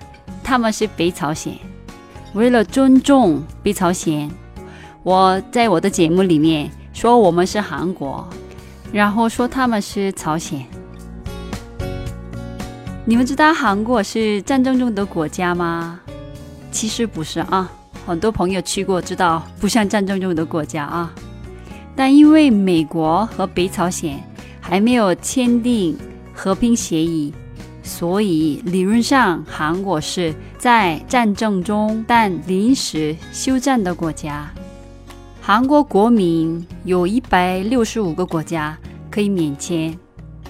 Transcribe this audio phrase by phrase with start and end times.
[0.45, 1.53] 他们是北朝鲜。
[2.33, 4.31] 为了尊重北朝鲜，
[5.03, 8.25] 我在我的节目里面说我们是韩国，
[8.93, 10.65] 然后说他们是朝鲜。
[13.05, 15.99] 你们知道韩国是战争中的国家吗？
[16.71, 17.69] 其实不是啊。
[18.07, 21.12] 很多朋友去过，知道不像战争中的国家啊。
[21.97, 24.23] 但因为美国和北朝鲜
[24.69, 25.97] 还没有签订
[26.34, 27.33] 和平协议，
[27.84, 34.50] 所以理论上韩国是在战争中但临时休战的国家。
[35.41, 38.77] 韩国国民有一百六十五个国家
[39.09, 39.97] 可以免签，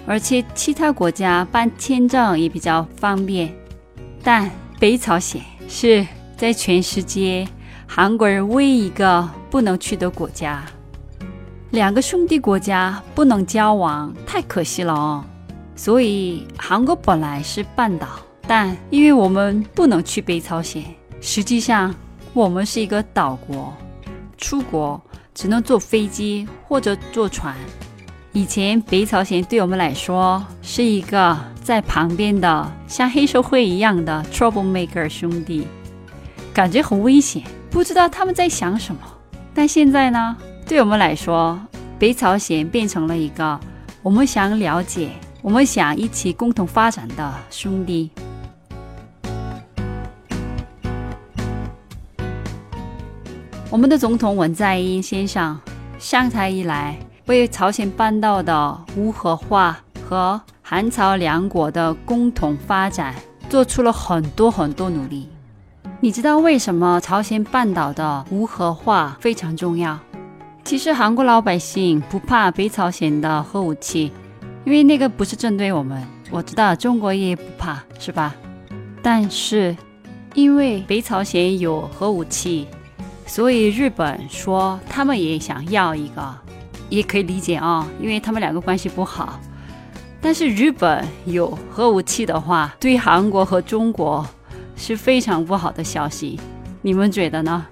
[0.06, 3.55] 而且其他国家办签证也比较方便。
[4.22, 4.50] 但
[4.81, 6.06] 北朝鲜是。
[6.39, 7.48] 在全世界，
[7.87, 10.62] 韩国人唯一一个不能去的国家，
[11.70, 15.25] 两个兄弟国家不能交往，太可惜了哦。
[15.75, 18.09] 所以韩国本来是半岛，
[18.47, 20.82] 但因为我们不能去北朝鲜，
[21.21, 21.94] 实际上
[22.32, 23.75] 我们是一个岛国，
[24.38, 25.00] 出国
[25.34, 27.55] 只能坐飞机或者坐船。
[28.32, 35.66] 以前北朝鲜对我们来说是一个在旁边的像黑社会一样的 trouble maker 兄弟。
[36.55, 39.00] 感觉很危险，不知道他们在想什么。
[39.53, 40.37] 但现在呢，
[40.69, 41.56] 对我们来说，
[41.97, 43.59] 北朝鲜变成了一个
[44.03, 45.10] 我们想了解、
[45.41, 48.10] 我们想一起共同发展的兄弟。
[53.71, 55.56] 我们的总统文在寅先生
[56.00, 63.15] 上台以来，为朝鲜半岛的无核化和韩朝两国的共同发展
[63.49, 65.28] 做出了很多很多努力。
[66.00, 69.99] 你知道为什么朝鲜半岛的无核化非常重要？
[70.66, 74.10] 其实韩国老百姓不怕北朝鲜的核武器，
[74.65, 76.04] 因为那个不是针对我们。
[76.28, 78.34] 我知道中国也不怕，是吧？
[79.00, 79.76] 但是
[80.34, 82.66] 因为北朝鲜有核武器，
[83.26, 86.34] 所以日本说他们也想要一个，
[86.88, 89.38] 也可以理解啊，因为他们两个关系不好。
[90.21, 94.26] 但是日本有核武器的话，对韩国和中国。
[94.78, 96.38] 是非常不好的消息，
[96.82, 97.65] 你们觉得呢？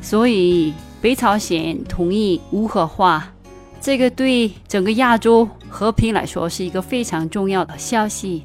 [0.00, 3.32] 所以北朝鲜同意无核化，
[3.80, 8.42] 这个对整个亚洲和平来说是一个非常重要的消息。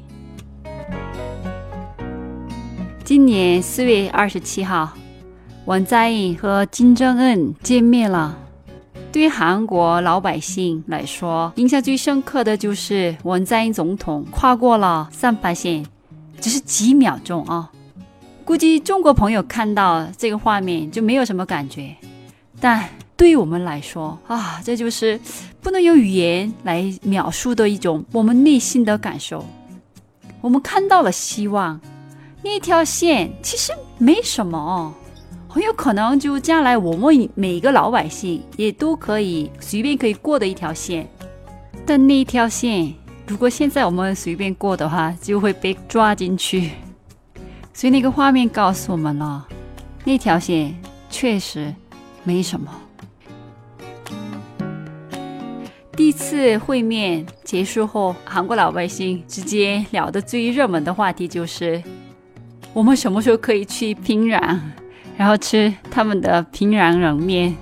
[3.02, 4.92] 今年四月二十七号，
[5.64, 8.38] 文在寅和金正恩见面了。
[9.10, 15.84] 对韩国老百姓来说，印象最深刻的就是文在寅总统跨过了三八线，
[16.40, 17.70] 只是几秒钟啊。
[18.44, 21.94] 估计中国朋友看到这个画面就没有什么感觉，
[22.64, 25.20] 但对于我们来说啊，这就是
[25.60, 29.44] 不能用语言来描述的一种我们内心的感受。
[30.40, 31.78] 我们看到了希望，
[32.42, 34.94] 那条线其实没什么，
[35.46, 41.06] 很有可能就将来我们每个老百姓也都可以随便可以过的一条线。
[41.84, 42.94] 但那条线，
[43.26, 46.70] 如果现在我们随便过的话，就会被抓进去。
[47.74, 49.46] 所以那个画面告诉我们了，
[50.02, 50.74] 那条线
[51.10, 51.74] 确实
[52.24, 52.68] 没什么。
[55.96, 61.80] 第一次会面结束后，韩国老百姓直接聊的最热门的话题就是：
[62.72, 64.58] 我们什么时候可以去平壤，
[65.16, 67.54] 然后吃他们的平壤冷面？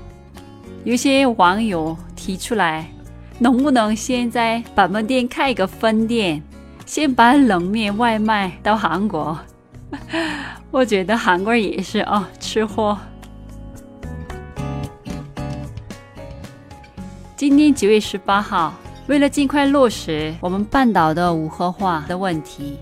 [0.85, 2.91] 有些网友提出来，
[3.39, 6.43] 能不能先在板门店开一个分店，
[6.87, 9.39] 先把冷面外卖到韩国？
[10.73, 12.97] 我觉得韩国人也是哦，吃货。
[17.43, 18.73] 今天九月十八号，
[19.09, 22.79] 为了尽快落实我们半岛的无核化的问题，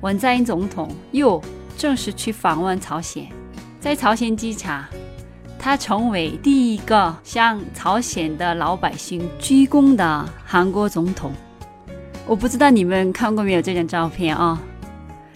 [0.00, 1.38] 文在寅总统又
[1.76, 3.28] 正式去访问朝鲜，
[3.78, 4.82] 在朝鲜机场，
[5.58, 11.30] 他成为第一个向朝鲜的老百姓鞠躬的韩国总统。
[12.26, 14.58] 我不知道你们看过没有这张照片啊？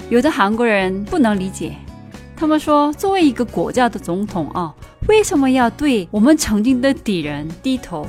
[0.09, 1.75] 有的韩国人不能理解，
[2.35, 4.75] 他们说，作为一个国家的总统啊，
[5.07, 8.07] 为什么要对我们曾经的敌人低头？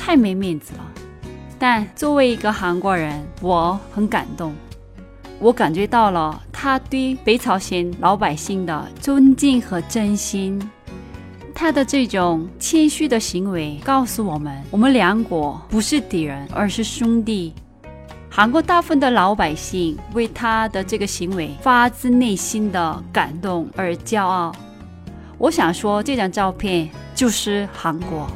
[0.00, 0.92] 太没面子了。
[1.58, 4.54] 但作为一个韩国人，我很感动，
[5.38, 10.58] 我感觉到了他对北朝鲜老百姓的尊敬和真心。
[11.54, 17.52] 他的这种谦虚的行为告诉我们，我们两国不是敌人，而是兄弟。
[18.30, 24.50] 韩国大部分的老百姓为他的这个行为发自内心的感动而骄傲。
[25.36, 28.26] 我想说，这张照片就是韩国。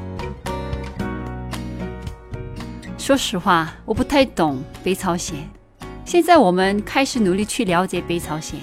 [3.05, 5.37] 说实话，我不太懂北朝鲜。
[6.07, 8.59] 现在我们开始努力去了解北朝鲜，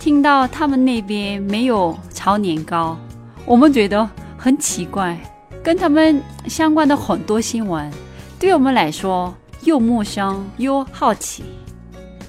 [0.00, 2.96] 听到他们那边没有炒年糕，
[3.44, 5.18] 我们觉得很奇怪。
[5.62, 7.92] 跟他们相关的很多新闻，
[8.38, 9.36] 对我们来说。
[9.64, 11.44] 又陌生又好奇，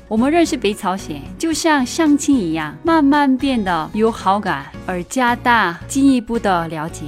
[0.09, 7.05] 我们认识北朝鲜就像相亲一样，慢慢变得有好感，而加大进一步的了解。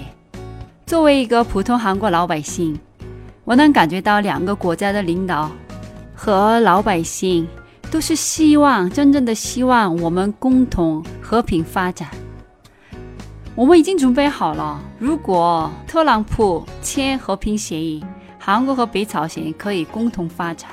[0.85, 2.79] 作为一个普通韩国老百姓，
[3.49, 5.49] 我能感觉到两个国家的领导
[6.13, 7.47] 和老百姓
[7.89, 12.07] 都是希望真正的希望我们共同和平发展。
[13.55, 18.05] 我们已经准备好了，如果特朗普签和平协议。
[18.37, 20.69] 韩国和北朝鲜可以共同发展。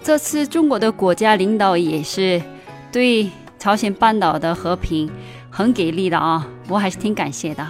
[0.00, 2.40] 这次中国的国家领导也是
[2.92, 3.28] 对
[3.58, 5.10] 朝鲜半岛的和平
[5.50, 7.66] 很给力的啊，我还是挺感谢的。